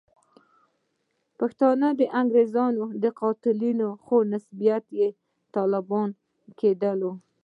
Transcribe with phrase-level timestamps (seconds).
[1.39, 1.87] پښتانه
[2.21, 2.83] انګریزانو
[3.19, 5.07] قتلول، خو نسبیت یې
[5.55, 7.11] طالبانو ته کېدلو.